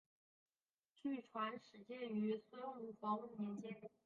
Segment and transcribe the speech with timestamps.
[0.95, 3.91] 据传始建于孙吴黄武年间。